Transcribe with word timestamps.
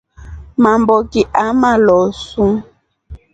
Mamboki 0.63 1.21
aamaloosu. 1.43 2.45